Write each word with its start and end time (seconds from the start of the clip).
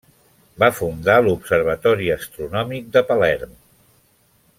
Va 0.61 0.69
fundar 0.77 1.17
l'observatori 1.27 2.09
astronòmic 2.15 2.89
de 2.97 3.05
Palerm. 3.11 3.53